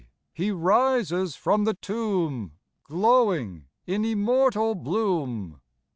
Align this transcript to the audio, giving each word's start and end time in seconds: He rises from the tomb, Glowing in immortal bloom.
He 0.33 0.49
rises 0.49 1.35
from 1.35 1.63
the 1.63 1.75
tomb, 1.75 2.53
Glowing 2.85 3.65
in 3.85 4.03
immortal 4.03 4.73
bloom. 4.73 5.61